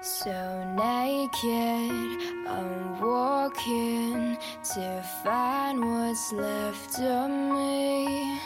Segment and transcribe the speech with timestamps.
[0.00, 0.30] So
[0.74, 4.36] naked, I'm walking
[4.74, 8.38] to find what's left of me.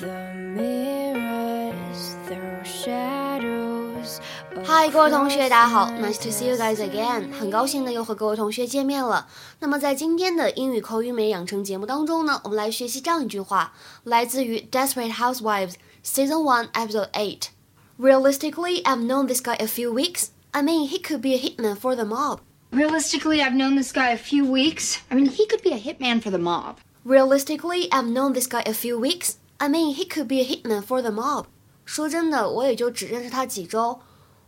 [0.00, 4.20] The mirrors throw shadows.
[4.64, 9.26] 嗨，各位同学，大家好，Nice to see you guys again，很高兴呢又和各位同学见面了。
[9.58, 13.72] 那么在今天的英语口语美养成节目当中呢，我们来学习这样一句话，
[14.04, 20.28] 来自于《Desperate Housewives》Season One Episode Eight。Realistically, I've known this guy a few weeks.
[20.52, 22.40] I mean, he could be a hitman for the mob.
[22.72, 24.98] Realistically, I've known this guy a few weeks.
[25.10, 26.78] I mean, he could be a hitman for the mob.
[27.04, 29.36] Realistically, I've known this guy a few weeks.
[29.58, 31.46] I mean, he could be a hitman for the mob.
[31.84, 34.00] 说真的，我也就只认识他几周。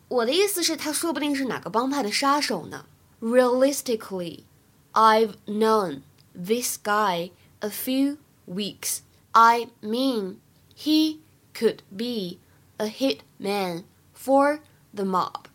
[0.09, 2.87] 我的意思是，他说不定是哪个帮派的杀手呢。
[3.21, 4.45] Realistically,
[4.93, 6.03] I've known
[6.35, 7.31] this guy
[7.61, 8.17] a few
[8.47, 9.01] weeks.
[9.33, 10.37] I mean,
[10.75, 11.19] he
[11.55, 12.39] could be
[12.79, 14.61] a hitman for
[14.93, 15.47] the mob.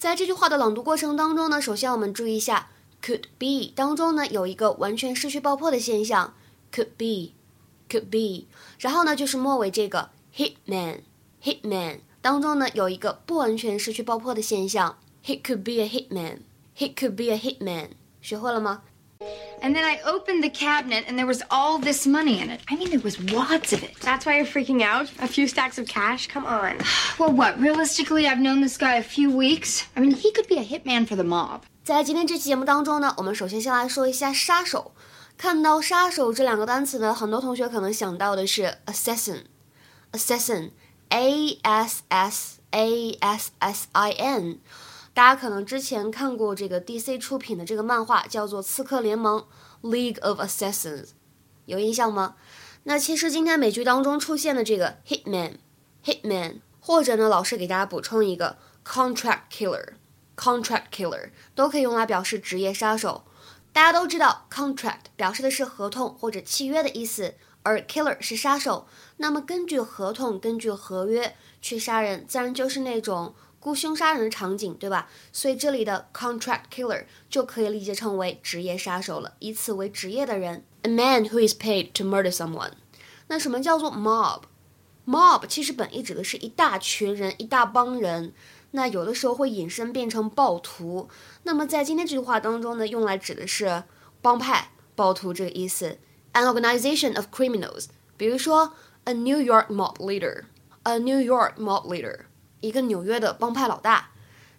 [0.00, 2.70] 在这句话的朗读过程当中呢，首先我们注意一下
[3.04, 6.32] could be 当中呢有一个完全失去爆破的现象
[6.72, 8.46] ，could be，could be，
[8.78, 17.90] 然后呢就是末尾这个 hitman，hitman 当中呢有一个不完全失去爆破的现象，he could be a hitman，he could be a hitman，
[18.22, 18.80] 学会了吗
[19.61, 22.61] ？And then I opened the cabinet and there was all this money in it.
[22.69, 23.99] I mean, there was wads of it.
[24.01, 25.09] That's why you're freaking out?
[25.19, 26.27] A few stacks of cash?
[26.27, 26.77] Come on.
[27.17, 27.59] Well, what?
[27.59, 29.85] Realistically, I've known this guy a few weeks.
[29.95, 31.61] I mean, he could be a hitman for the mob.
[31.83, 34.93] 在今天这期节目当中呢，我们首先先来说一下杀手。
[35.37, 44.59] 看到“杀手”这两个单词呢，很多同学可能想到的是 assassin，assassin，a s s a s s i n。
[45.12, 49.44] 大家可能之前看过这个 DC 出品的这个漫画，叫做《刺客联盟》
[49.90, 51.08] （League of Assassins），
[51.66, 52.36] 有印象吗？
[52.84, 58.56] 那其实今天美剧当中出现的这个 Hitman，Hitman，或者呢，老师给大家补充一个
[58.86, 63.24] Contract Killer，Contract Killer 都可以用来表示职业杀手。
[63.72, 67.34] 大家都知道，contract 表示的是合同或者契约的意思，
[67.64, 68.86] 而 killer 是杀手。
[69.18, 73.34] 那么根据合同、根据合约去杀人，自然就是那种。
[73.60, 75.08] 雇凶杀人的场景，对吧？
[75.32, 82.72] 所以这里的 contract killer 就可以理解成为职业杀手了，以此为职业的人，a man who is paid to murder someone。
[83.28, 88.32] 那什么叫做 mob？mob 其实本意指的是一大群人、一大帮人，
[88.70, 91.08] 那有的时候会引申变成暴徒。
[91.42, 93.84] 那么在今天这句话当中呢，用来指的是
[94.22, 95.98] 帮派、暴徒这个意思
[96.32, 97.86] ，an organization of criminals。
[98.16, 98.72] 比如说
[99.04, 102.20] ，a New York mob leader，a New York mob leader。
[102.60, 104.10] 一个纽约的帮派老大。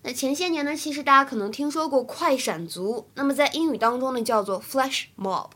[0.03, 5.49] 那前些年呢，其实大家可能听说过快闪族，那么在英语当中呢叫做 flash mob。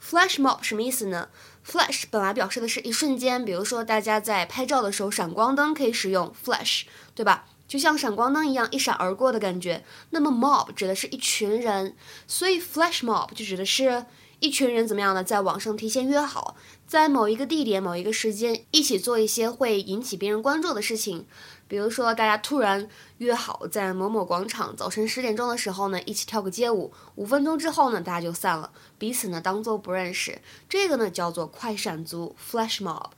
[0.00, 1.28] flash mob 什么意思呢
[1.66, 6.82] ？flash 本来表示的是一瞬间，比如说大家在拍照的时候，闪光灯可以使用 flash，
[7.14, 7.46] 对吧？
[7.66, 9.84] 就像闪光灯一样一闪而过的感觉。
[10.10, 11.96] 那么 mob 指的是一群人，
[12.26, 14.04] 所以 flash mob 就指的是。
[14.42, 15.22] 一群人怎么样呢？
[15.22, 21.24] 在网上提前约好，在某一个地点、某一个时间，一起做一些会引起别人关注的事情。
[21.68, 22.88] 比如说，大家突然
[23.18, 26.92] 约好在某某广场，早晨十点钟的时候呢，一起跳个街舞。
[27.14, 30.42] 五分钟之后呢，大家就散了，彼此呢当做不认识。
[30.68, 33.10] 这个呢叫做快闪族 （flash mob）。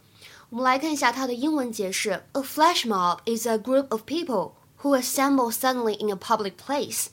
[0.50, 4.52] 我们来看一下它的英文解释：A flash mob is a group of people
[4.82, 7.06] who assemble suddenly in a public place,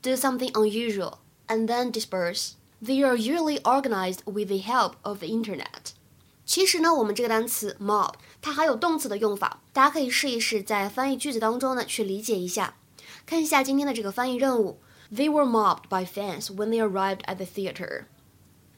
[0.00, 1.18] do something unusual,
[1.48, 2.52] and then disperse.
[2.83, 5.93] They are usually organized with the help of the internet。
[6.45, 12.75] 其实呢，我们这个单词 mob 它还有动词的用法，大家可以试一试在翻译句子当中呢去理解一下。
[13.25, 14.79] 看一下今天的这个翻译任务：
[15.09, 18.05] They were mobbed by fans when they arrived at the theater.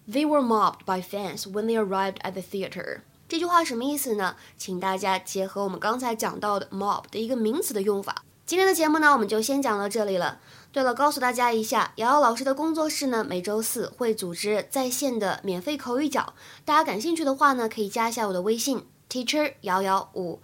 [0.07, 3.01] They were mobbed by fans when they arrived at the theater.
[3.27, 4.35] 这句话什么意思呢？
[4.55, 8.23] 请大家结合我们刚才讲到的 mob 的一个名词的用法。
[8.50, 10.40] 今天的节目呢，我们就先讲到这里了。
[10.72, 20.40] 对了，告诉大家一下，瑶瑶老师的工作室呢，每周四会组织在线的免费口语角，大家感兴趣的话呢，可以加一下我的微信 teacher 瑶瑶五。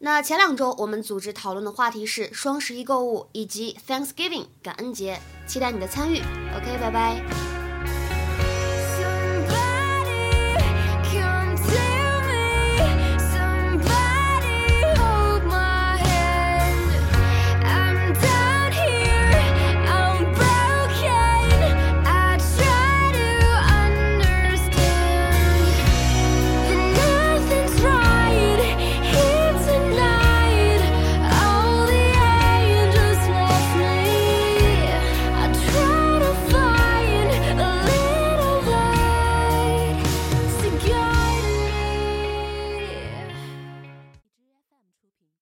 [0.00, 6.18] 那前两周我们组织讨论的话题是双十一购物以及 Thanksgiving 感恩节，期待你的参与。
[6.18, 7.45] OK，拜拜。